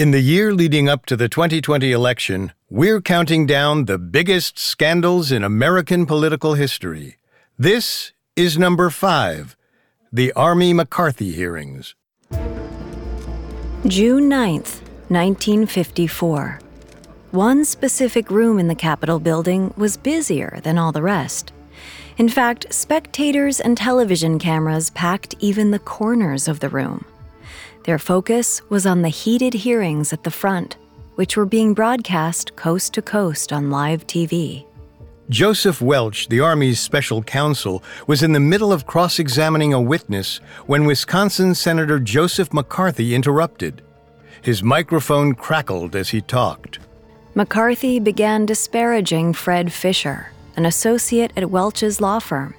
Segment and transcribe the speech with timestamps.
[0.00, 5.30] In the year leading up to the 2020 election, we're counting down the biggest scandals
[5.30, 7.18] in American political history.
[7.58, 9.58] This is number five
[10.10, 11.94] the Army McCarthy hearings.
[13.86, 16.60] June 9th, 1954.
[17.32, 21.52] One specific room in the Capitol building was busier than all the rest.
[22.16, 27.04] In fact, spectators and television cameras packed even the corners of the room.
[27.84, 30.76] Their focus was on the heated hearings at the front,
[31.14, 34.66] which were being broadcast coast to coast on live TV.
[35.30, 40.38] Joseph Welch, the Army's special counsel, was in the middle of cross examining a witness
[40.66, 43.80] when Wisconsin Senator Joseph McCarthy interrupted.
[44.42, 46.80] His microphone crackled as he talked.
[47.34, 52.54] McCarthy began disparaging Fred Fisher, an associate at Welch's law firm.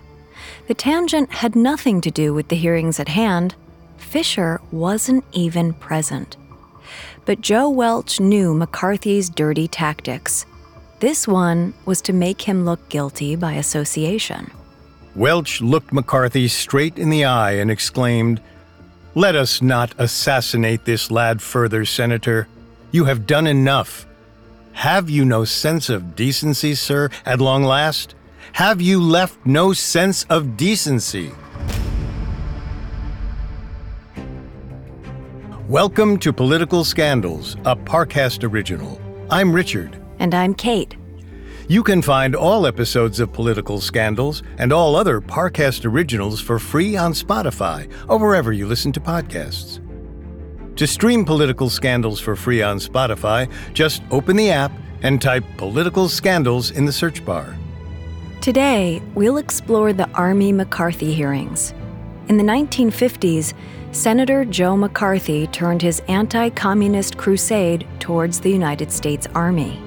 [0.68, 3.54] The tangent had nothing to do with the hearings at hand.
[4.12, 6.36] Fisher wasn't even present.
[7.24, 10.46] But Joe Welch knew McCarthy's dirty tactics.
[11.00, 14.52] This one was to make him look guilty by association.
[15.16, 18.42] Welch looked McCarthy straight in the eye and exclaimed,
[19.16, 22.50] Let us not assassinate this lad further, Senator.
[22.92, 24.06] You have done enough.
[24.74, 28.14] Have you no sense of decency, sir, at long last?
[28.52, 31.32] Have you left no sense of decency?
[35.72, 39.00] Welcome to Political Scandals, a Parcast original.
[39.30, 39.98] I'm Richard.
[40.20, 40.98] And I'm Kate.
[41.70, 46.98] You can find all episodes of Political Scandals and all other Parcast originals for free
[46.98, 49.80] on Spotify or wherever you listen to podcasts.
[50.76, 56.10] To stream Political Scandals for free on Spotify, just open the app and type Political
[56.10, 57.56] Scandals in the search bar.
[58.42, 61.74] Today, we'll explore the Army McCarthy hearings.
[62.28, 63.54] In the 1950s,
[63.94, 69.82] Senator Joe McCarthy turned his anti communist crusade towards the United States Army.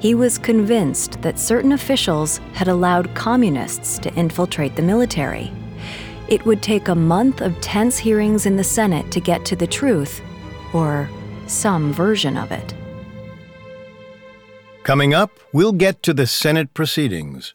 [0.00, 5.52] He was convinced that certain officials had allowed communists to infiltrate the military.
[6.26, 9.68] It would take a month of tense hearings in the Senate to get to the
[9.68, 10.20] truth,
[10.74, 11.08] or
[11.46, 12.74] some version of it.
[14.82, 17.54] Coming up, we'll get to the Senate proceedings.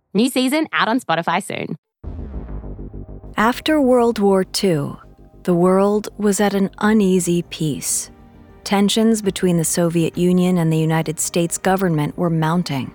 [0.13, 1.77] New season out on Spotify soon.
[3.37, 4.95] After World War II,
[5.43, 8.11] the world was at an uneasy peace.
[8.65, 12.93] Tensions between the Soviet Union and the United States government were mounting.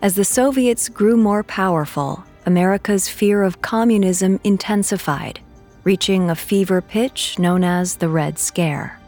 [0.00, 5.40] As the Soviets grew more powerful, America's fear of communism intensified,
[5.82, 8.98] reaching a fever pitch known as the Red Scare.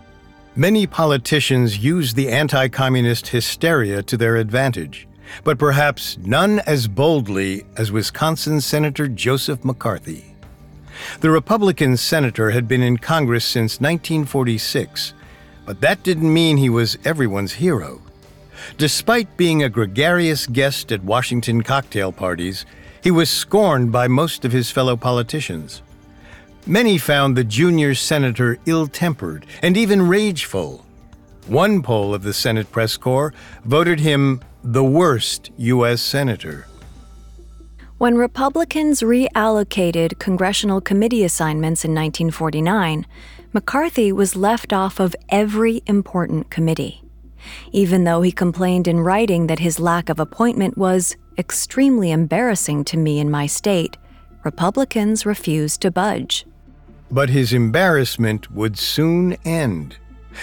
[0.57, 5.07] Many politicians used the anti communist hysteria to their advantage
[5.45, 10.37] but perhaps none as boldly as Wisconsin Senator Joseph McCarthy.
[11.21, 15.15] The Republican senator had been in Congress since 1946,
[15.65, 18.03] but that didn't mean he was everyone's hero.
[18.77, 22.67] Despite being a gregarious guest at Washington cocktail parties,
[23.03, 25.83] he was scorned by most of his fellow politicians.
[26.67, 30.85] Many found the junior senator ill tempered and even rageful.
[31.47, 33.33] One poll of the Senate press corps
[33.65, 36.03] voted him the worst U.S.
[36.03, 36.67] Senator.
[37.99, 43.07] When Republicans reallocated congressional committee assignments in 1949,
[43.53, 47.03] McCarthy was left off of every important committee.
[47.73, 52.97] Even though he complained in writing that his lack of appointment was extremely embarrassing to
[52.97, 53.97] me in my state,
[54.45, 56.47] Republicans refused to budge.
[57.11, 59.97] But his embarrassment would soon end.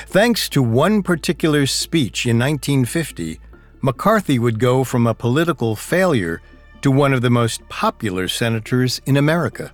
[0.08, 3.40] Thanks to one particular speech in 1950,
[3.82, 6.42] McCarthy would go from a political failure
[6.82, 9.72] to one of the most popular senators in America.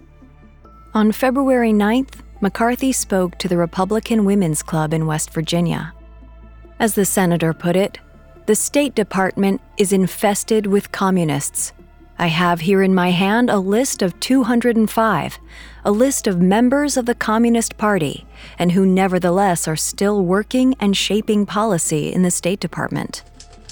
[0.94, 5.94] On February 9th, McCarthy spoke to the Republican Women's Club in West Virginia.
[6.80, 8.00] As the senator put it,
[8.46, 11.72] the State Department is infested with communists.
[12.20, 15.40] I have here in my hand a list of 205,
[15.86, 18.26] a list of members of the Communist Party,
[18.60, 23.24] and who nevertheless are still working and shaping policy in the State Department.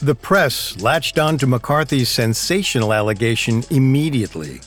[0.02, 4.62] The press latched on to McCarthy's sensational allegation immediately.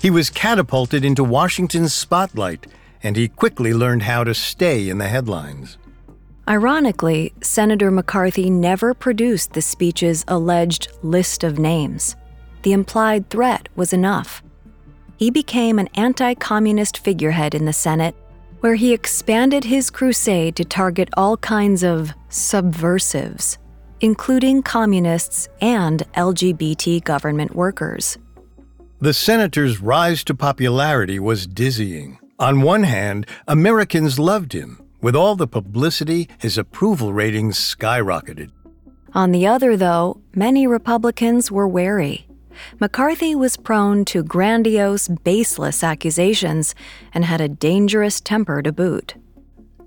[0.00, 2.66] He was catapulted into Washington's spotlight,
[3.02, 5.76] and he quickly learned how to stay in the headlines.
[6.48, 12.16] Ironically, Senator McCarthy never produced the speech's alleged list of names.
[12.62, 14.42] The implied threat was enough.
[15.18, 18.16] He became an anti communist figurehead in the Senate,
[18.60, 23.58] where he expanded his crusade to target all kinds of subversives,
[24.00, 28.18] including communists and LGBT government workers.
[29.00, 32.18] The senator's rise to popularity was dizzying.
[32.38, 34.82] On one hand, Americans loved him.
[35.00, 38.50] With all the publicity, his approval ratings skyrocketed.
[39.14, 42.26] On the other, though, many Republicans were wary.
[42.80, 46.74] McCarthy was prone to grandiose, baseless accusations
[47.14, 49.14] and had a dangerous temper to boot.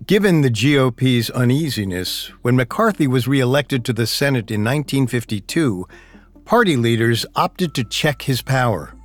[0.08, 5.88] Given the GOP's uneasiness, when McCarthy was reelected to the Senate in 1952,
[6.44, 8.96] party leaders opted to check his power.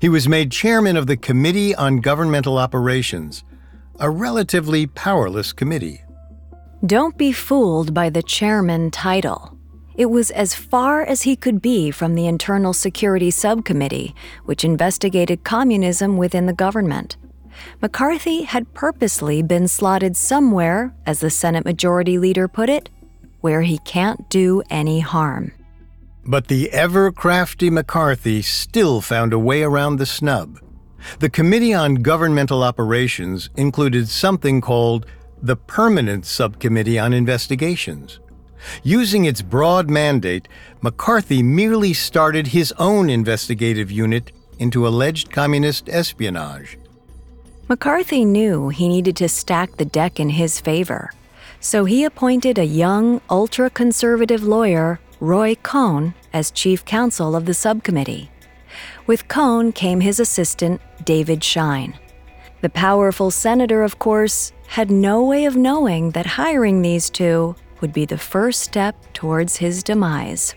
[0.00, 3.44] He was made chairman of the Committee on Governmental Operations,
[4.00, 6.02] a relatively powerless committee.
[6.86, 9.58] Don't be fooled by the chairman title.
[9.96, 14.14] It was as far as he could be from the Internal Security Subcommittee,
[14.46, 17.18] which investigated communism within the government.
[17.80, 22.90] McCarthy had purposely been slotted somewhere, as the Senate Majority Leader put it,
[23.40, 25.52] where he can't do any harm.
[26.24, 30.60] But the ever crafty McCarthy still found a way around the snub.
[31.18, 35.06] The Committee on Governmental Operations included something called
[35.42, 38.20] the Permanent Subcommittee on Investigations.
[38.84, 40.46] Using its broad mandate,
[40.80, 44.30] McCarthy merely started his own investigative unit
[44.60, 46.78] into alleged communist espionage.
[47.72, 51.10] McCarthy knew he needed to stack the deck in his favor,
[51.58, 57.54] so he appointed a young, ultra conservative lawyer Roy Cohn as chief counsel of the
[57.54, 58.30] subcommittee.
[59.06, 61.98] With Cohn came his assistant, David Schine.
[62.60, 67.94] The powerful senator, of course, had no way of knowing that hiring these two would
[67.94, 70.54] be the first step towards his demise.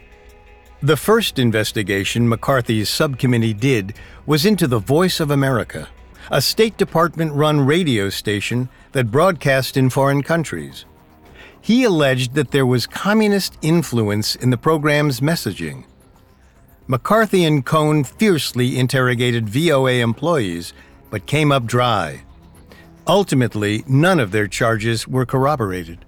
[0.82, 3.94] The first investigation McCarthy's subcommittee did
[4.26, 5.88] was into the Voice of America,
[6.32, 10.86] a State Department run radio station that broadcast in foreign countries.
[11.62, 15.86] He alleged that there was communist influence in the program's messaging.
[16.88, 20.74] McCarthy and Cohn fiercely interrogated VOA employees,
[21.10, 22.24] but came up dry.
[23.08, 26.06] Ultimately, none of their charges were corroborated.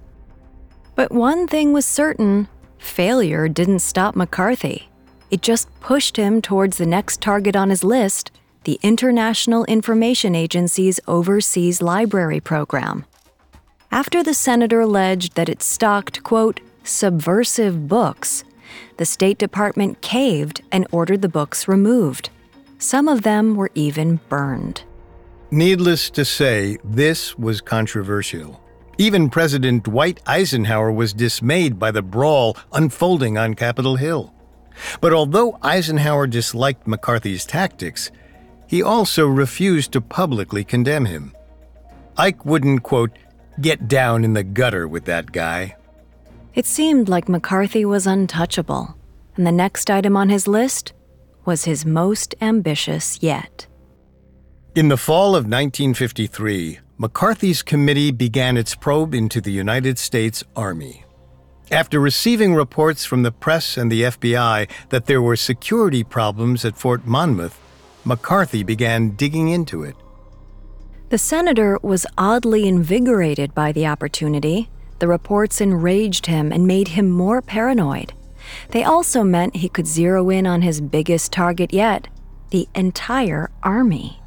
[0.95, 2.47] But one thing was certain
[2.77, 4.89] failure didn't stop McCarthy.
[5.29, 8.31] It just pushed him towards the next target on his list
[8.67, 13.05] the International Information Agency's Overseas Library Program
[13.93, 18.43] after the senator alleged that it stocked, quote, subversive books,
[18.97, 22.29] the State Department caved and ordered the books removed.
[22.77, 24.83] Some of them were even burned.
[25.49, 28.61] Needless to say, this was controversial.
[28.97, 34.33] Even President Dwight Eisenhower was dismayed by the brawl unfolding on Capitol Hill.
[34.99, 38.11] But although Eisenhower disliked McCarthy's tactics,
[38.67, 41.33] he also refused to publicly condemn him.
[42.17, 43.11] Ike wouldn't, quote,
[43.61, 45.75] get down in the gutter with that guy.
[46.53, 48.95] It seemed like McCarthy was untouchable,
[49.35, 50.93] and the next item on his list
[51.45, 53.67] was his most ambitious yet.
[54.75, 61.03] In the fall of 1953, McCarthy's committee began its probe into the United States Army.
[61.71, 66.77] After receiving reports from the press and the FBI that there were security problems at
[66.77, 67.59] Fort Monmouth,
[68.07, 69.93] McCarthy began digging into it.
[71.09, 74.69] The senator was oddly invigorated by the opportunity.
[74.99, 78.13] The reports enraged him and made him more paranoid.
[78.69, 82.07] They also meant he could zero in on his biggest target yet
[82.49, 84.21] the entire army.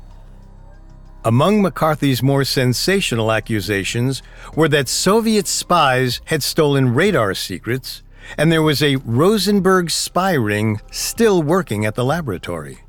[1.25, 4.23] Among McCarthy's more sensational accusations
[4.55, 8.03] were that Soviet spies had stolen radar secrets,
[8.37, 12.81] and there was a Rosenberg spy ring still working at the laboratory.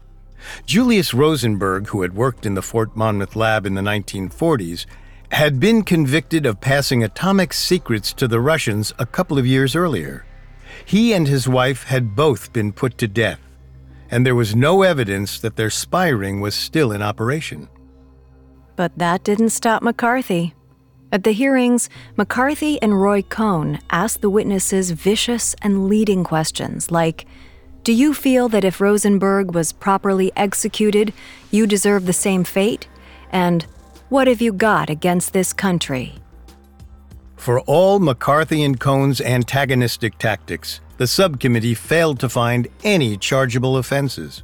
[0.65, 4.85] Julius Rosenberg, who had worked in the Fort Monmouth lab in the 1940s,
[5.31, 10.25] had been convicted of passing atomic secrets to the Russians a couple of years earlier.
[10.85, 13.39] He and his wife had both been put to death,
[14.09, 17.69] and there was no evidence that their spy ring was still in operation.
[18.75, 20.53] But that didn't stop McCarthy.
[21.13, 27.25] At the hearings, McCarthy and Roy Cohn asked the witnesses vicious and leading questions like
[27.83, 31.13] do you feel that if Rosenberg was properly executed,
[31.49, 32.87] you deserve the same fate?
[33.31, 33.63] And
[34.09, 36.15] what have you got against this country?
[37.37, 44.43] For all McCarthy and Cohn's antagonistic tactics, the subcommittee failed to find any chargeable offenses.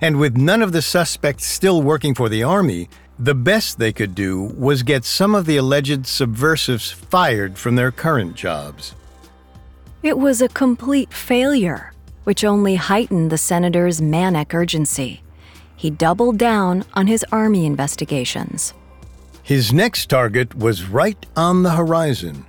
[0.00, 2.88] And with none of the suspects still working for the Army,
[3.20, 7.90] The best they could do was get some of the alleged subversives fired from their
[7.90, 8.94] current jobs.
[10.04, 11.92] It was a complete failure,
[12.28, 15.22] which only heightened the senator's manic urgency.
[15.76, 18.74] He doubled down on his army investigations.
[19.42, 22.44] His next target was right on the horizon.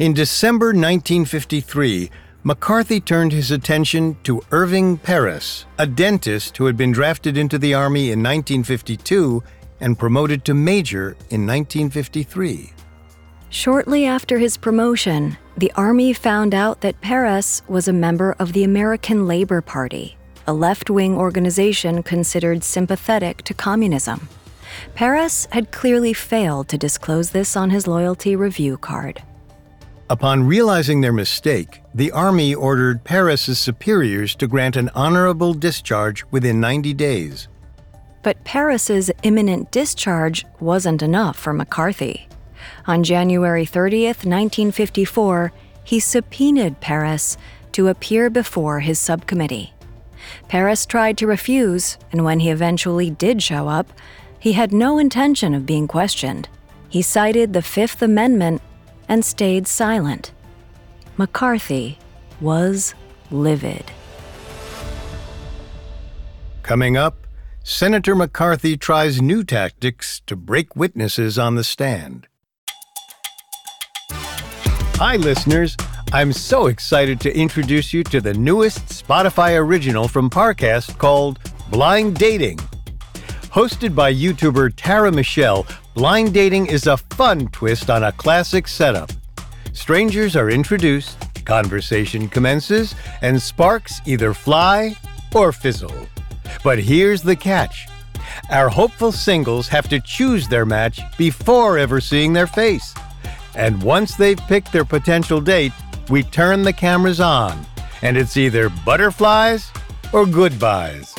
[0.00, 2.10] In December 1953,
[2.42, 7.72] McCarthy turned his attention to Irving Peress, a dentist who had been drafted into the
[7.72, 9.44] Army in 1952
[9.78, 12.72] and promoted to major in 1953.
[13.52, 18.62] Shortly after his promotion, the Army found out that Peress was a member of the
[18.62, 20.16] American Labor Party,
[20.46, 24.28] a left wing organization considered sympathetic to communism.
[24.94, 29.20] Peress had clearly failed to disclose this on his loyalty review card.
[30.08, 36.60] Upon realizing their mistake, the Army ordered Peress's superiors to grant an honorable discharge within
[36.60, 37.48] 90 days.
[38.22, 42.28] But Peress's imminent discharge wasn't enough for McCarthy.
[42.86, 45.52] On January 30th, 1954,
[45.84, 47.36] he subpoenaed Peress
[47.72, 49.72] to appear before his subcommittee.
[50.48, 53.92] Peress tried to refuse, and when he eventually did show up,
[54.38, 56.48] he had no intention of being questioned.
[56.88, 58.62] He cited the Fifth Amendment
[59.08, 60.32] and stayed silent.
[61.16, 61.98] McCarthy
[62.40, 62.94] was
[63.30, 63.84] livid.
[66.62, 67.26] Coming up,
[67.62, 72.26] Senator McCarthy tries new tactics to break witnesses on the stand.
[75.00, 75.78] Hi, listeners.
[76.12, 81.38] I'm so excited to introduce you to the newest Spotify original from Parcast called
[81.70, 82.58] Blind Dating.
[83.48, 89.10] Hosted by YouTuber Tara Michelle, Blind Dating is a fun twist on a classic setup.
[89.72, 91.16] Strangers are introduced,
[91.46, 94.94] conversation commences, and sparks either fly
[95.34, 96.06] or fizzle.
[96.62, 97.88] But here's the catch
[98.50, 102.94] our hopeful singles have to choose their match before ever seeing their face.
[103.60, 105.72] And once they've picked their potential date,
[106.08, 107.66] we turn the cameras on,
[108.00, 109.70] and it's either butterflies
[110.14, 111.14] or goodbyes.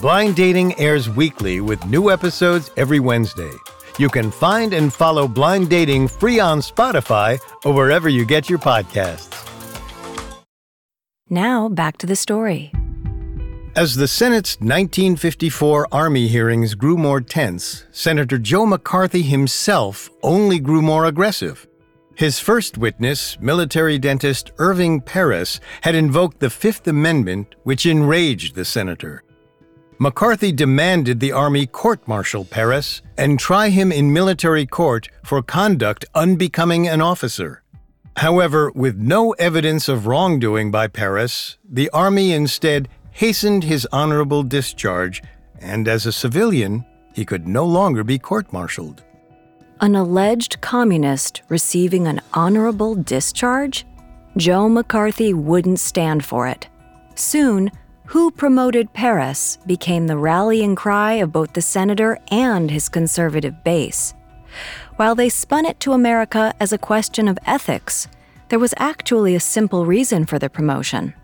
[0.00, 3.50] Blind Dating airs weekly with new episodes every Wednesday.
[3.98, 8.60] You can find and follow Blind Dating free on Spotify or wherever you get your
[8.60, 9.34] podcasts.
[11.28, 12.70] Now, back to the story.
[13.78, 20.82] As the Senate's 1954 Army hearings grew more tense, Senator Joe McCarthy himself only grew
[20.82, 21.64] more aggressive.
[22.16, 28.64] His first witness, military dentist Irving Peress, had invoked the Fifth Amendment, which enraged the
[28.64, 29.22] senator.
[30.00, 36.04] McCarthy demanded the Army court martial Peress and try him in military court for conduct
[36.16, 37.62] unbecoming an officer.
[38.18, 45.24] However, with no evidence of wrongdoing by Peress, the Army instead hastened his honorable discharge,
[45.60, 49.02] and as a civilian, he could no longer be court martialed.
[49.80, 53.84] An alleged communist receiving an honorable discharge?
[54.36, 56.68] Joe McCarthy wouldn't stand for it.
[57.16, 57.72] Soon,
[58.04, 64.14] who promoted Peress became the rallying cry of both the senator and his conservative base.
[64.94, 68.06] While they spun it to America as a question of ethics,
[68.48, 71.14] there was actually a simple reason for the promotion.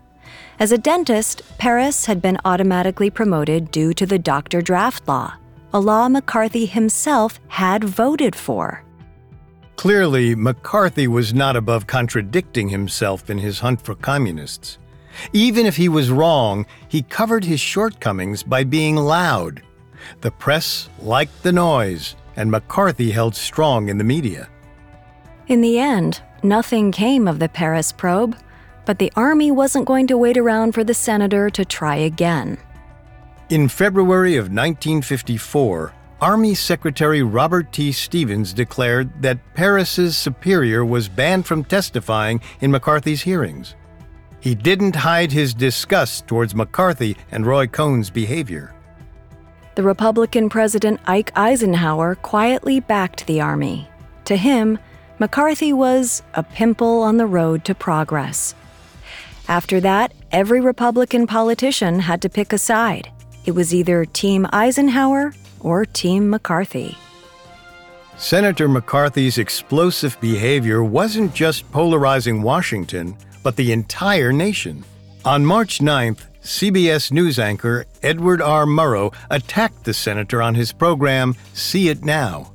[0.59, 5.33] As a dentist, Peress had been automatically promoted due to the doctor draft law,
[5.73, 8.83] a law McCarthy himself had voted for.
[9.75, 14.77] Clearly, McCarthy was not above contradicting himself in his hunt for communists.
[15.33, 19.61] Even if he was wrong, he covered his shortcomings by being loud.
[20.21, 24.49] The press liked the noise, and McCarthy held strong in the media.
[25.47, 28.37] In the end, nothing came of the Peress probe,
[28.85, 32.57] but the Army wasn't going to wait around for the senator to try again.
[33.49, 37.91] In February of 1954, Army Secretary Robert T.
[37.91, 43.75] Stevens declared that Peress's superior was banned from testifying in McCarthy's hearings.
[44.39, 48.73] He didn't hide his disgust towards McCarthy and Roy Cohn's behavior.
[49.75, 53.89] The Republican President Ike Eisenhower quietly backed the Army.
[54.25, 54.79] To him,
[55.19, 58.55] McCarthy was a pimple on the road to progress.
[59.47, 63.11] After that, every Republican politician had to pick a side.
[63.45, 66.97] It was either Team Eisenhower or Team McCarthy.
[68.17, 74.83] Senator McCarthy's explosive behavior wasn't just polarizing Washington, but the entire nation.
[75.25, 78.65] On March 9th, CBS News anchor Edward R.
[78.65, 82.53] Murrow attacked the senator on his program See It Now.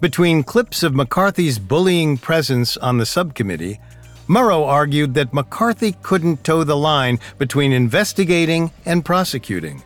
[0.00, 3.80] Between clips of McCarthy's bullying presence on the subcommittee
[4.28, 9.82] Murrow argued that McCarthy couldn't toe the line between investigating and prosecuting.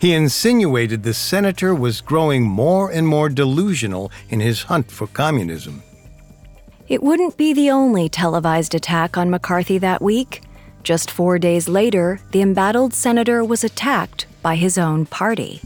[0.00, 5.82] He insinuated the senator was growing more and more delusional in his hunt for communism.
[6.88, 10.42] It wouldn't be the only televised attack on McCarthy that week.
[10.82, 15.60] Just four days later, the embattled senator was attacked by his own party.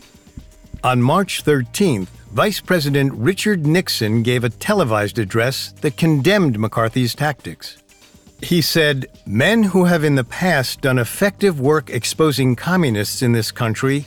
[0.83, 7.82] On March 13th, Vice President Richard Nixon gave a televised address that condemned McCarthy's tactics.
[8.43, 13.53] He said, Men who have in the past done effective work exposing communists in this
[13.53, 14.05] country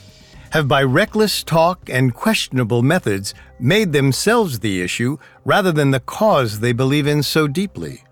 [0.50, 6.60] have, by reckless talk and questionable methods, made themselves the issue rather than the cause
[6.60, 8.04] they believe in so deeply.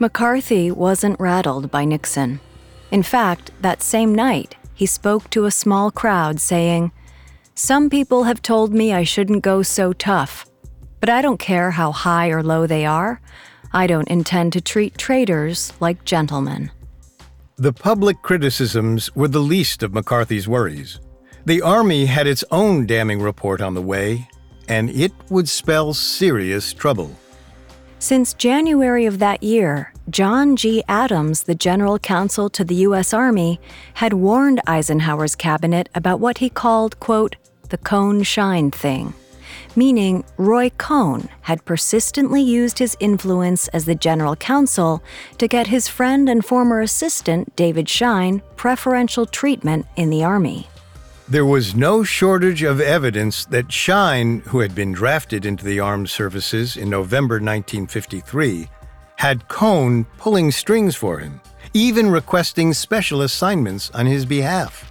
[0.00, 2.40] McCarthy wasn't rattled by Nixon.
[2.90, 6.90] In fact, that same night, he spoke to a small crowd saying,
[7.54, 10.44] Some people have told me I shouldn't go so tough,
[11.00, 13.20] but I don't care how high or low they are.
[13.72, 16.70] I don't intend to treat traitors like gentlemen.
[17.56, 21.00] The public criticisms were the least of McCarthy's worries.
[21.44, 24.28] The Army had its own damning report on the way,
[24.68, 27.16] and it would spell serious trouble.
[28.00, 30.84] Since January of that year, John G.
[30.88, 33.12] Adams, the general counsel to the U.S.
[33.12, 33.60] Army,
[33.94, 37.34] had warned Eisenhower's cabinet about what he called, quote,
[37.70, 39.14] the Cohn Schine thing,
[39.78, 45.02] meaning Roy Cohn had persistently used his influence as the general counsel
[45.38, 50.66] to get his friend and former assistant, David Schine, preferential treatment in the Army.
[51.28, 56.10] There was no shortage of evidence that Schine, who had been drafted into the armed
[56.10, 58.68] services in November 1953,
[59.16, 61.40] had Cohn pulling strings for him,
[61.72, 64.90] even requesting special assignments on his behalf.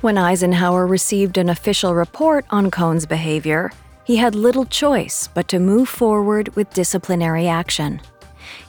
[0.00, 3.70] When Eisenhower received an official report on Cohn's behavior,
[4.04, 8.00] he had little choice but to move forward with disciplinary action.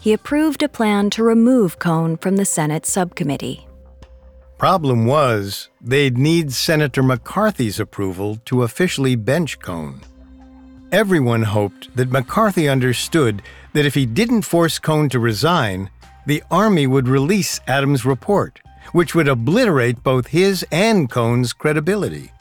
[0.01, 3.65] He approved a plan to remove Cohn from the Senate subcommittee.
[4.57, 10.01] Problem was, they'd need Senator McCarthy's approval to officially bench Cohn.
[10.91, 15.89] Everyone hoped that McCarthy understood that if he didn't force Cohn to resign,
[16.25, 18.59] the Army would release Adams' report,
[18.91, 22.31] which would obliterate both his and Cohn's credibility.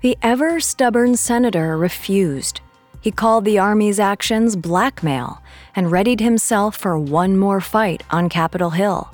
[0.00, 2.60] The ever stubborn senator refused.
[3.00, 5.42] He called the Army's actions blackmail
[5.74, 9.12] and readied himself for one more fight on Capitol Hill.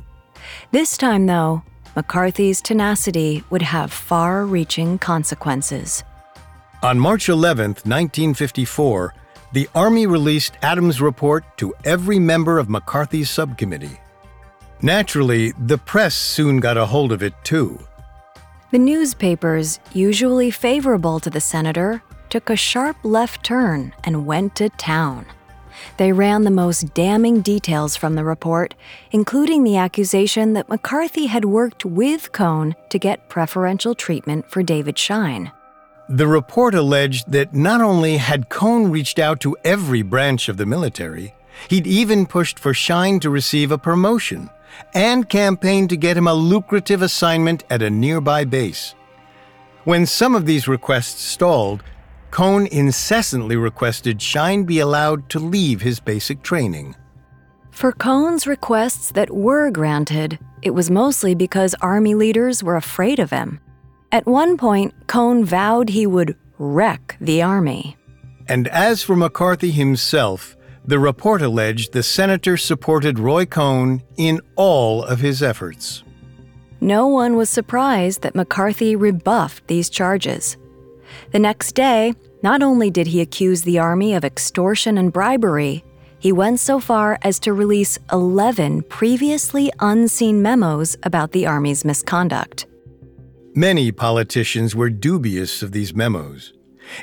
[0.73, 1.63] This time, though,
[1.97, 6.03] McCarthy's tenacity would have far reaching consequences.
[6.83, 9.15] On March 11, 1954,
[9.53, 14.01] the Army released Adams' report to every member of McCarthy's subcommittee.
[14.85, 17.81] Naturally, the press soon got a hold of it too.
[18.71, 24.69] The newspapers, usually favorable to the senator, took a sharp left turn and went to
[24.69, 25.25] town.
[25.97, 28.75] They ran the most damning details from the report,
[29.11, 34.99] including the accusation that McCarthy had worked with Cohn to get preferential treatment for David
[34.99, 35.51] Schine.
[36.11, 40.67] The report alleged that not only had Cohn reached out to every branch of the
[40.67, 41.35] military,
[41.71, 44.51] he'd even pushed for Schine to receive a promotion
[44.95, 48.95] and campaigned to get him a lucrative assignment at a nearby base.
[49.85, 51.83] When some of these requests stalled,
[52.31, 56.97] Cohn incessantly requested Schine be allowed to leave his basic training.
[57.71, 63.31] For Cohn's requests that were granted, it was mostly because Army leaders were afraid of
[63.31, 63.61] him.
[64.11, 67.97] At one point, Cohn vowed he would wreck the Army.
[68.49, 75.05] And as for McCarthy himself, the report alleged the senator supported Roy Cohn in all
[75.05, 76.03] of his efforts.
[76.81, 80.57] No one was surprised that McCarthy rebuffed these charges.
[81.33, 85.85] The next day, not only did he accuse the Army of extortion and bribery,
[86.19, 92.67] he went so far as to release 11 previously unseen memos about the Army's misconduct.
[93.55, 96.54] Many politicians were dubious of these memos.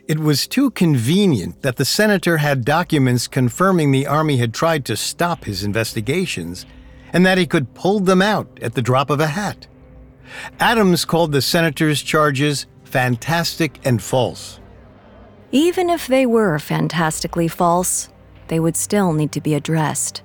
[0.08, 4.96] It was too convenient that the senator had documents confirming the Army had tried to
[4.96, 6.66] stop his investigations
[7.14, 9.68] and that he could pull them out at the drop of a hat.
[10.60, 14.60] Adams called the senator's charges fantastic and false.
[15.52, 18.10] Even if they were fantastically false,
[18.48, 20.22] they would still need to be addressed.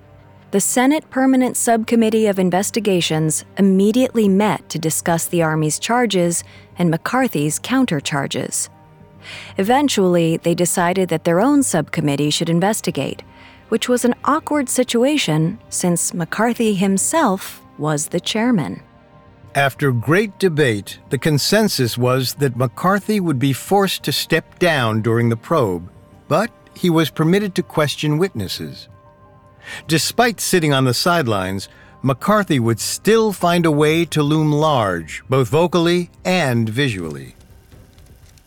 [0.53, 6.45] The Senate Permanent Subcommittee of Investigations immediately met to discuss the Army's charges
[6.79, 8.69] and McCarthy's countercharges.
[9.59, 13.23] Eventually, they decided that their own subcommittee should investigate,
[13.69, 18.83] which was an awkward situation since McCarthy himself was the chairman.
[19.55, 25.31] After great debate, the consensus was that McCarthy would be forced to step down during
[25.31, 25.91] the probe,
[26.29, 28.89] but he was permitted to question witnesses.
[29.89, 31.69] Despite sitting on the sidelines,
[32.03, 37.35] McCarthy would still find a way to loom large, both vocally and visually.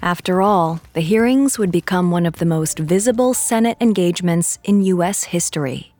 [0.01, 5.25] After all, the hearings would become one of the most visible Senate engagements in U.S.
[5.25, 5.91] history.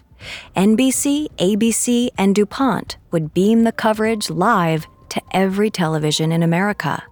[0.56, 7.04] NBC, ABC, and DuMont would beam the coverage live to every television in America.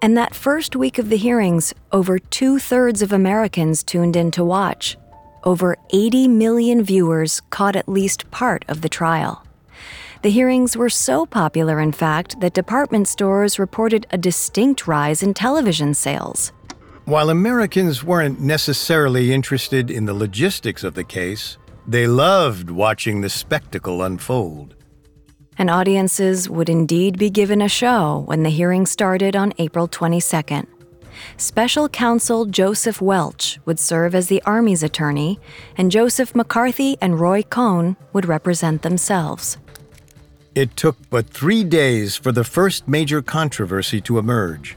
[0.00, 4.44] And that first week of the hearings, over two thirds of Americans tuned in to
[4.44, 4.96] watch.
[5.44, 9.44] Over 80 million viewers caught at least part of the trial.
[10.22, 15.32] The hearings were so popular, in fact, that department stores reported a distinct rise in
[15.32, 16.52] television sales.
[17.06, 21.56] While Americans weren't necessarily interested in the logistics of the case,
[21.86, 24.74] they loved watching the spectacle unfold.
[25.56, 30.66] And audiences would indeed be given a show when the hearing started on April 22nd.
[31.38, 35.40] Special counsel Joseph Welch would serve as the Army's attorney,
[35.78, 39.56] and Joseph McCarthy and Roy Cohn would represent themselves.
[40.54, 44.76] It took but three days for the first major controversy to emerge.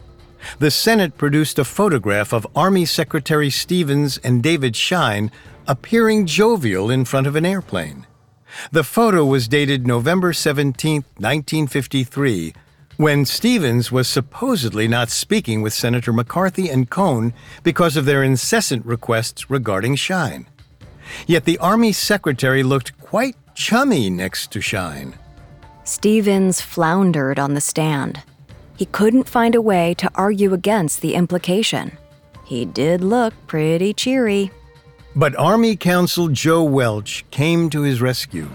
[0.60, 5.32] The Senate produced a photograph of Army Secretary Stevens and David Schine
[5.68, 8.06] appearing jovial in front of an airplane.
[8.72, 12.54] The photo was dated November 17, 1953,
[12.98, 17.34] when Stevens was supposedly not speaking with Senator McCarthy and Cohn
[17.64, 20.46] because of their incessant requests regarding Schine.
[21.26, 25.16] Yet the Army Secretary looked quite chummy next to Schine.
[25.86, 28.22] Stevens floundered on the stand.
[28.78, 31.98] He couldn't find a way to argue against the implication.
[32.46, 34.52] He did look pretty cheery.
[35.16, 38.50] But Army Counsel Joe Welch came to his rescue.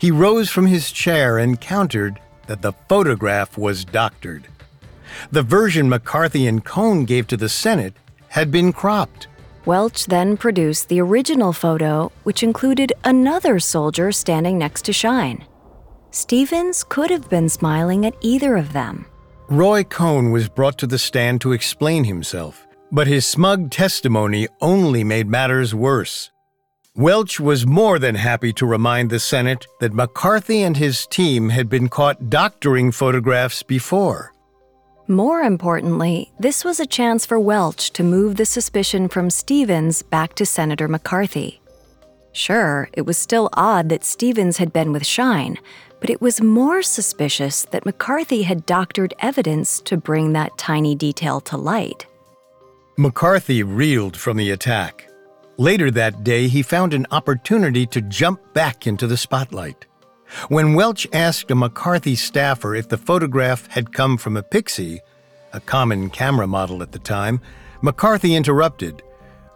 [0.00, 4.48] He rose from his chair and countered that the photograph was doctored.
[5.30, 7.94] The version McCarthy and Cohn gave to the Senate
[8.28, 9.28] had been cropped.
[9.66, 15.44] Welch then produced the original photo, which included another soldier standing next to Schine.
[16.12, 19.06] Stevens could have been smiling at either of them.
[19.48, 25.04] Roy Cohn was brought to the stand to explain himself, but his smug testimony only
[25.04, 26.30] made matters worse.
[26.96, 31.68] Welch was more than happy to remind the Senate that McCarthy and his team had
[31.68, 34.32] been caught doctoring photographs before.
[35.06, 40.34] More importantly, this was a chance for Welch to move the suspicion from Stevens back
[40.34, 41.60] to Senator McCarthy.
[42.32, 45.58] Sure, it was still odd that Stevens had been with Schine,
[46.00, 51.40] but it was more suspicious that McCarthy had doctored evidence to bring that tiny detail
[51.42, 52.06] to light.
[52.96, 55.08] McCarthy reeled from the attack.
[55.58, 59.86] Later that day, he found an opportunity to jump back into the spotlight.
[60.48, 65.00] When Welch asked a McCarthy staffer if the photograph had come from a Pixie,
[65.52, 67.40] a common camera model at the time,
[67.82, 69.02] McCarthy interrupted.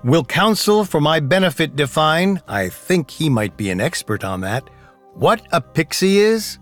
[0.03, 2.43] Will counsel for my benefit define?
[2.47, 4.69] I think he might be an expert on that
[5.15, 6.59] what a pixie is?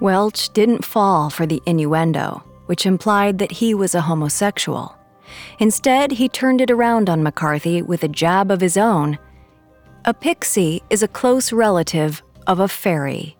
[0.00, 4.96] Welch didn't fall for the innuendo, which implied that he was a homosexual.
[5.58, 9.18] Instead, he turned it around on McCarthy with a jab of his own.
[10.04, 13.36] A pixie is a close relative of a fairy.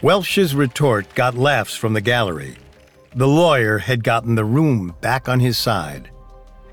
[0.00, 2.56] Welch's retort got laughs from the gallery.
[3.14, 6.10] The lawyer had gotten the room back on his side.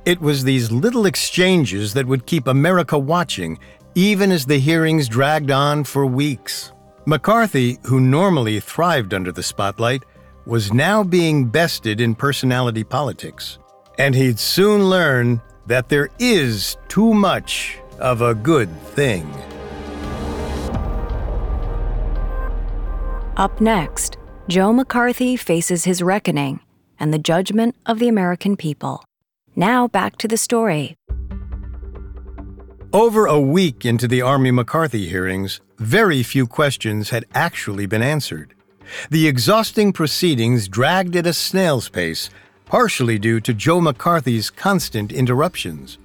[0.06, 3.58] It was these little exchanges that would keep America watching
[3.96, 6.74] even as the hearings dragged on for weeks.
[7.06, 10.04] McCarthy, who normally thrived under the spotlight,
[10.46, 13.58] was now being bested in personality politics.
[13.98, 19.28] And he'd soon learn that there is too much of a good thing.
[23.38, 26.60] Up next, Joe McCarthy faces his reckoning
[27.00, 29.04] and the judgment of the American people.
[29.56, 30.98] Now back to the story.
[32.91, 38.54] Over a week into the Army McCarthy hearings, very few questions had actually been answered.
[39.10, 42.30] The exhausting proceedings dragged at a snail's pace,
[42.65, 45.98] partially due to Joe McCarthy's constant interruptions.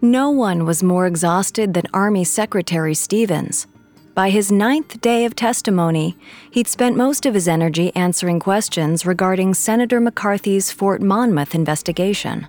[0.00, 3.66] No one was more exhausted than Army Secretary Stevens.
[4.14, 6.16] By his ninth day of testimony,
[6.50, 12.46] he'd spent most of his energy answering questions regarding Senator McCarthy's Fort Monmouth investigation.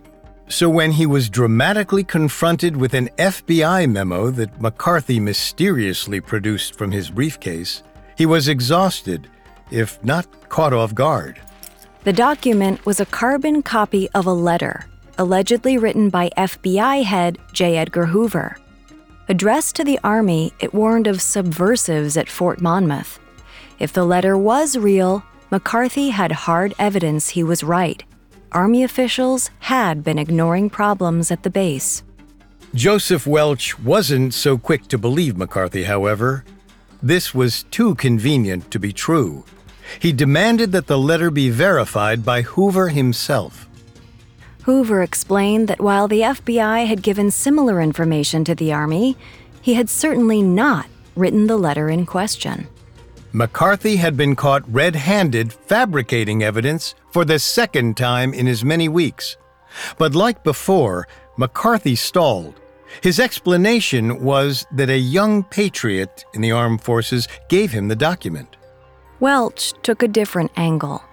[0.53, 6.91] So, when he was dramatically confronted with an FBI memo that McCarthy mysteriously produced from
[6.91, 7.81] his briefcase,
[8.15, 9.27] he was exhausted,
[9.71, 11.41] if not caught off guard.
[12.03, 14.85] The document was a carbon copy of a letter,
[15.17, 17.77] allegedly written by FBI head J.
[17.77, 18.55] Edgar Hoover.
[19.29, 23.19] Addressed to the Army, it warned of subversives at Fort Monmouth.
[23.79, 28.03] If the letter was real, McCarthy had hard evidence he was right
[28.53, 32.03] Army officials had been ignoring problems at the base.
[32.75, 36.43] Joseph Welch wasn't so quick to believe McCarthy, however.
[37.01, 39.43] This was too convenient to be true.
[39.99, 43.67] He demanded that the letter be verified by Hoover himself.
[44.63, 49.17] Hoover explained that while the FBI had given similar information to the Army,
[49.61, 52.67] he had certainly not written the letter in question.
[53.36, 58.88] McCarthy had been caught red handed fabricating evidence for the second time in as many
[58.88, 59.38] weeks.
[59.98, 62.62] But like before, McCarthy stalled.
[63.02, 68.56] His explanation was that a young patriot in the armed forces gave him the document.
[69.19, 71.04] Welch took a different angle.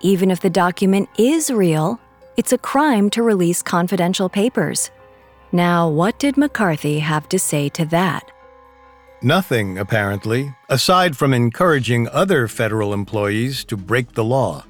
[0.00, 2.00] Even if the document is real,
[2.36, 4.90] it's a crime to release confidential papers.
[5.52, 8.32] Now, what did McCarthy have to say to that?
[9.22, 14.64] Nothing, apparently, aside from encouraging other federal employees to break the law.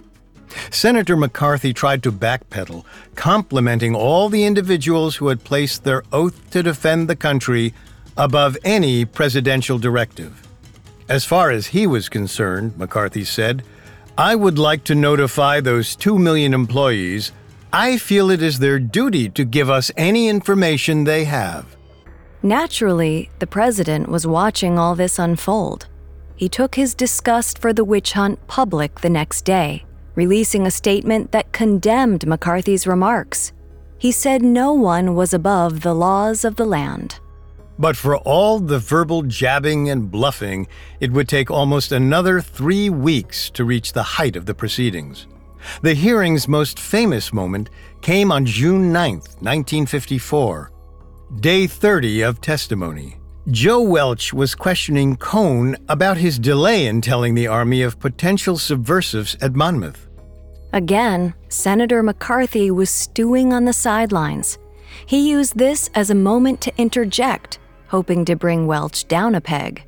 [0.70, 2.84] Senator McCarthy tried to backpedal,
[3.14, 7.74] complimenting all the individuals who had placed their oath to defend the country
[8.16, 10.48] above any presidential directive.
[11.08, 13.62] As far as he was concerned, McCarthy said,
[14.16, 17.32] I would like to notify those two million employees
[17.72, 21.77] I feel it is their duty to give us any information they have.
[22.42, 25.86] Naturally, the president was watching all this unfold.
[26.36, 29.84] He took his disgust for the witch hunt public the next day
[30.18, 33.52] releasing a statement that condemned McCarthy's remarks.
[33.98, 37.20] He said no one was above the laws of the land.
[37.78, 40.66] But for all the verbal jabbing and bluffing,
[40.98, 45.28] it would take almost another three weeks to reach the height of the proceedings.
[45.82, 47.70] The hearing's most famous moment
[48.02, 50.72] came on June 9, 1954,
[51.36, 53.16] day 30 of testimony.
[53.50, 59.36] Joe Welch was questioning Cohn about his delay in telling the Army of potential subversives
[59.40, 60.08] at Monmouth.
[60.72, 64.58] Again, Senator McCarthy was stewing on the sidelines.
[65.06, 69.84] He used this as a moment to interject, hoping to bring Welch down a peg.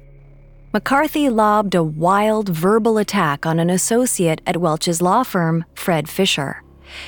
[0.72, 6.62] McCarthy lobbed a wild verbal attack on an associate at Welch's law firm, Fred Fisher.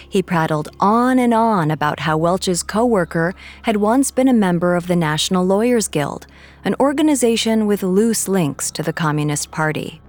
[0.08, 4.86] He prattled on and on about how Welch's coworker had once been a member of
[4.86, 6.26] the National Lawyers Guild,
[6.64, 10.00] an organization with loose links to the Communist Party.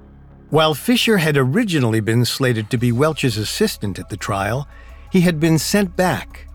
[0.50, 4.68] While Fisher had originally been slated to be Welch's assistant at the trial,
[5.12, 6.48] he had been sent back.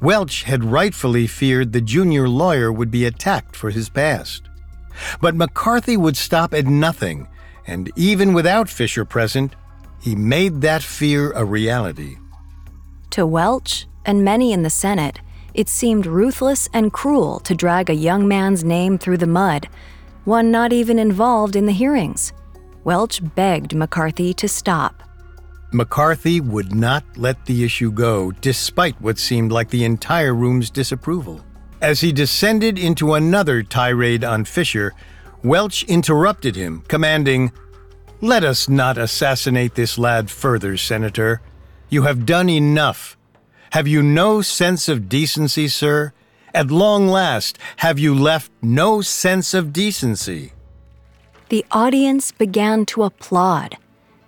[0.00, 4.48] Welch had rightfully feared the junior lawyer would be attacked for his past.
[5.20, 7.26] But McCarthy would stop at nothing,
[7.66, 9.56] and even without Fisher present,
[10.00, 12.16] he made that fear a reality.
[13.10, 15.20] To Welch and many in the Senate,
[15.54, 19.68] it seemed ruthless and cruel to drag a young man's name through the mud,
[20.24, 22.32] one not even involved in the hearings.
[22.84, 25.02] Welch begged McCarthy to stop.
[25.72, 31.44] McCarthy would not let the issue go, despite what seemed like the entire room's disapproval.
[31.80, 34.94] As he descended into another tirade on Fisher,
[35.42, 37.52] Welch interrupted him, commanding,
[38.20, 41.40] Let us not assassinate this lad further, Senator.
[41.90, 43.16] You have done enough.
[43.70, 46.12] Have you no sense of decency, sir?
[46.52, 50.52] At long last, have you left no sense of decency?
[51.48, 53.78] The audience began to applaud.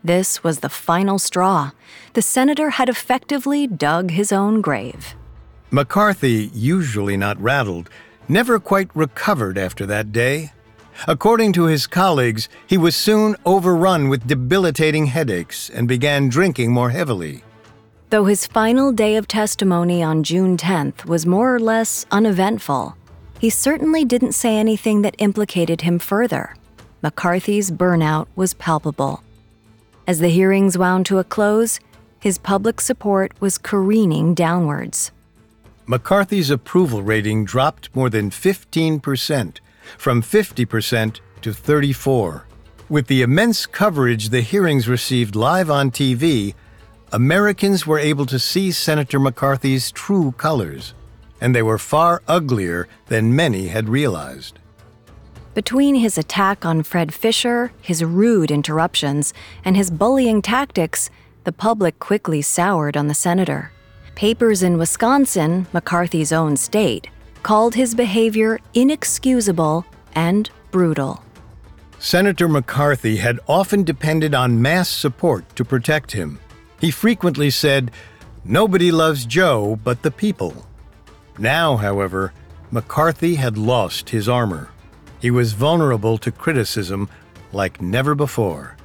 [0.03, 1.73] This was the final straw.
[2.15, 5.15] The senator had effectively dug his own grave.
[5.71, 7.91] McCarthy, usually not rattled,
[8.27, 10.53] never quite recovered after that day.
[11.07, 16.91] According to his colleagues, he was soon overrun with debilitating headaches and began drinking more
[16.91, 17.43] heavily.
[18.11, 22.97] Though his final day of testimony on June 10th was more or less uneventful,
[23.39, 26.57] he certainly didn't say anything that implicated him further.
[27.03, 29.23] McCarthy's burnout was palpable.
[30.09, 31.79] As the hearings wound to a close,
[32.19, 35.13] his public support was careening downwards.
[35.87, 39.59] McCarthy's approval rating dropped more than 15%,
[39.97, 42.45] from 50% to 34.
[42.89, 46.55] With the immense coverage the hearings received live on TV,
[47.13, 50.95] Americans were able to see Senator McCarthy's true colors,
[51.41, 54.61] and they were far uglier than many had realized.
[55.53, 61.11] Between his attack on Fred Fisher, his rude interruptions, and his bullying tactics,
[61.43, 63.73] the public quickly soured on the senator.
[64.15, 67.09] Papers in Wisconsin, McCarthy's own state,
[67.43, 71.25] called his behavior inexcusable and brutal.
[71.99, 76.39] Senator McCarthy had often depended on mass support to protect him.
[76.81, 77.91] He frequently said,
[78.45, 80.67] Nobody loves Joe but the people.
[81.39, 82.33] Now, however,
[82.71, 84.71] McCarthy had lost his armor.
[85.21, 87.09] He was vulnerable to criticism
[87.53, 88.77] like never before.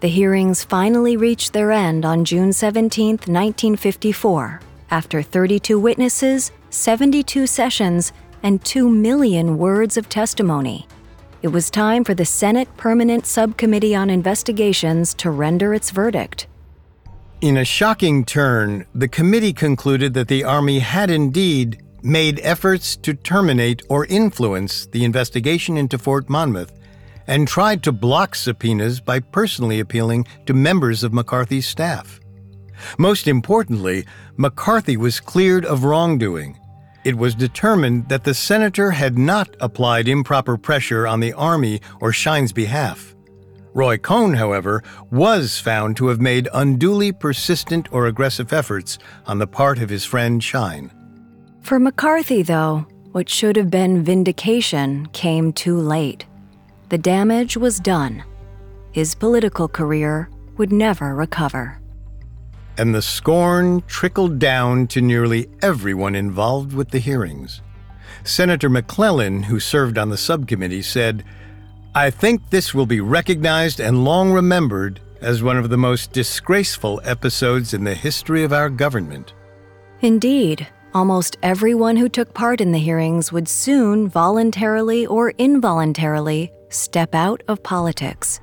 [0.00, 8.12] The hearings finally reached their end on June 17, 1954, after 32 witnesses, 72 sessions,
[8.42, 10.86] and 2 million words of testimony.
[11.42, 16.46] It was time for the Senate Permanent Subcommittee on Investigations to render its verdict.
[17.40, 23.14] In a shocking turn, the committee concluded that the Army had indeed made efforts to
[23.14, 26.70] terminate or influence the investigation into Fort Monmouth
[27.26, 32.20] and tried to block subpoenas by personally appealing to members of McCarthy's staff.
[32.98, 34.04] Most importantly,
[34.36, 36.58] McCarthy was cleared of wrongdoing.
[37.06, 42.12] It was determined that the senator had not applied improper pressure on the Army or
[42.12, 43.14] Schine's behalf.
[43.72, 49.46] Roy Cohn, however, was found to have made unduly persistent or aggressive efforts on the
[49.46, 50.90] part of his friend Schine.
[51.62, 56.26] For McCarthy, though, what should have been vindication came too late.
[56.88, 58.24] The damage was done.
[58.92, 61.80] His political career would never recover.
[62.76, 67.62] And the scorn trickled down to nearly everyone involved with the hearings.
[68.24, 71.24] Senator McClellan, who served on the subcommittee, said,
[71.94, 77.00] I think this will be recognized and long remembered as one of the most disgraceful
[77.04, 79.34] episodes in the history of our government.
[80.00, 87.12] Indeed, almost everyone who took part in the hearings would soon voluntarily or involuntarily step
[87.12, 88.40] out of politics.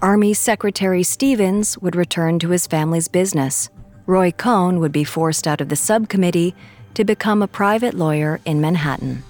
[0.00, 3.70] Army Secretary Stevens would return to his family's business.
[4.06, 6.56] Roy Cohn would be forced out of the subcommittee
[6.94, 9.22] to become a private lawyer in Manhattan.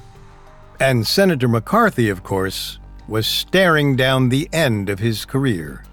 [0.80, 5.84] And Senator McCarthy, of course, was staring down the end of his career.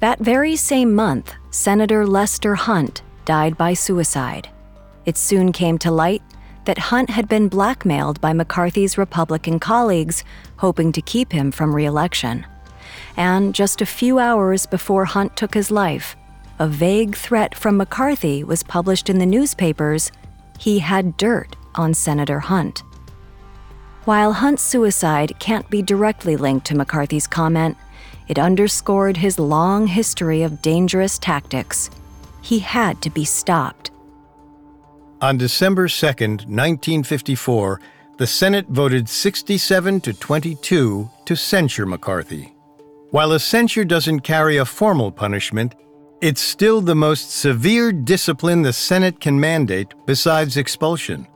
[0.00, 4.48] That very same month, Senator Lester Hunt died by suicide.
[5.04, 6.22] It soon came to light
[6.64, 10.24] that Hunt had been blackmailed by McCarthy's Republican colleagues,
[10.56, 12.44] hoping to keep him from reelection.
[13.16, 16.16] And just a few hours before Hunt took his life,
[16.58, 20.10] a vague threat from McCarthy was published in the newspapers
[20.58, 22.82] he had dirt on Senator Hunt.
[24.06, 27.76] While Hunt's suicide can't be directly linked to McCarthy's comment,
[28.28, 31.90] it underscored his long history of dangerous tactics.
[32.40, 33.90] He had to be stopped.
[35.20, 37.80] On December 2, 1954,
[38.16, 42.54] the Senate voted 67 to 22 to censure McCarthy.
[43.10, 45.74] While a censure doesn't carry a formal punishment,
[46.20, 51.26] it's still the most severe discipline the Senate can mandate besides expulsion.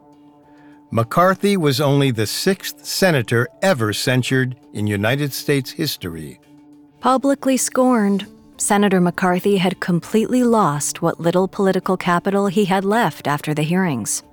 [0.92, 6.40] McCarthy was only the sixth senator ever censured in United States history.
[6.98, 8.26] Publicly scorned,
[8.56, 14.24] Senator McCarthy had completely lost what little political capital he had left after the hearings.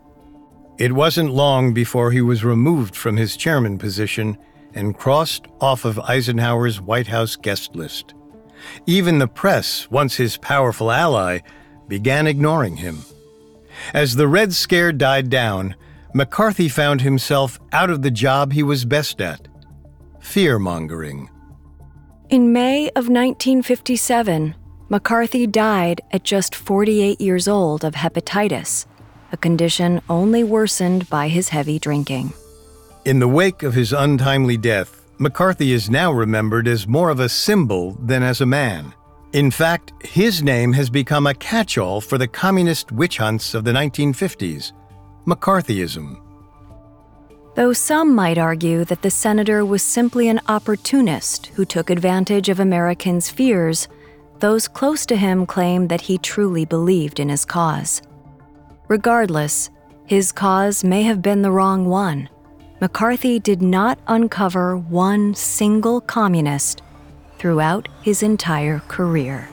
[0.80, 4.36] It wasn't long before he was removed from his chairman position
[4.74, 8.16] and crossed off of Eisenhower's White House guest list.
[8.88, 11.40] Even the press, once his powerful ally,
[11.88, 13.04] began ignoring him.
[13.94, 15.76] As the Red Scare died down,
[16.14, 19.48] McCarthy found himself out of the job he was best at
[20.20, 21.30] fear mongering.
[22.30, 24.56] In May of 1957,
[24.90, 28.86] McCarthy died at just 48 years old of hepatitis,
[29.32, 32.34] a condition only worsened by his heavy drinking.
[33.06, 37.30] In the wake of his untimely death, McCarthy is now remembered as more of a
[37.30, 38.94] symbol than as a man.
[39.34, 43.64] In fact, his name has become a catch all for the communist witch hunts of
[43.64, 44.72] the 1950s.
[45.28, 46.22] McCarthyism.
[47.56, 52.60] Though some might argue that the senator was simply an opportunist who took advantage of
[52.60, 53.88] Americans' fears,
[54.40, 58.02] those close to him claim that he truly believed in his cause.
[58.88, 59.70] Regardless,
[60.06, 62.30] his cause may have been the wrong one.
[62.80, 66.82] McCarthy did not uncover one single communist
[67.38, 69.50] throughout his entire career.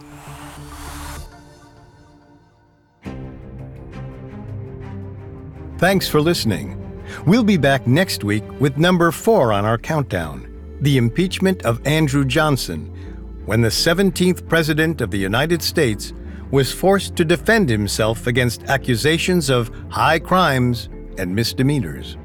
[5.78, 6.80] Thanks for listening.
[7.26, 12.24] We'll be back next week with number four on our countdown the impeachment of Andrew
[12.24, 12.86] Johnson,
[13.46, 16.12] when the 17th President of the United States
[16.50, 22.18] was forced to defend himself against accusations of high crimes and misdemeanors.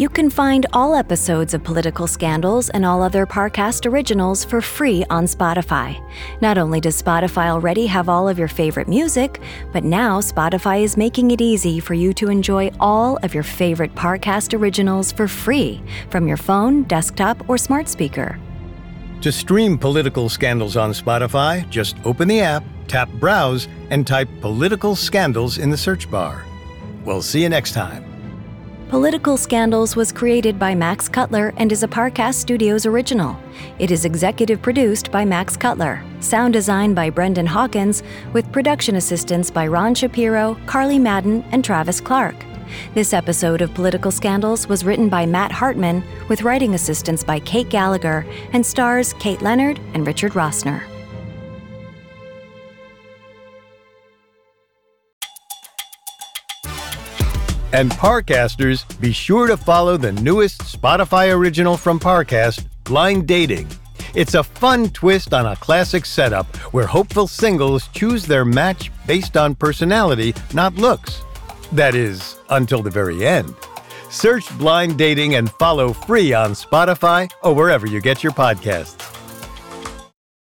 [0.00, 5.04] You can find all episodes of Political Scandals and all other Parcast originals for free
[5.10, 6.02] on Spotify.
[6.40, 9.42] Not only does Spotify already have all of your favorite music,
[9.74, 13.94] but now Spotify is making it easy for you to enjoy all of your favorite
[13.94, 18.40] Parcast originals for free from your phone, desktop, or smart speaker.
[19.20, 24.96] To stream Political Scandals on Spotify, just open the app, tap Browse, and type Political
[24.96, 26.46] Scandals in the search bar.
[27.04, 28.09] We'll see you next time.
[28.90, 33.38] Political Scandals was created by Max Cutler and is a Parcast Studios original.
[33.78, 39.48] It is executive produced by Max Cutler, sound design by Brendan Hawkins, with production assistance
[39.48, 42.34] by Ron Shapiro, Carly Madden, and Travis Clark.
[42.92, 47.68] This episode of Political Scandals was written by Matt Hartman with writing assistance by Kate
[47.68, 50.82] Gallagher and stars Kate Leonard and Richard Rossner.
[57.72, 63.68] And Parcasters, be sure to follow the newest Spotify original from Parcast, Blind Dating.
[64.12, 69.36] It's a fun twist on a classic setup where hopeful singles choose their match based
[69.36, 71.22] on personality, not looks.
[71.70, 73.54] That is, until the very end.
[74.10, 79.19] Search Blind Dating and follow free on Spotify or wherever you get your podcasts.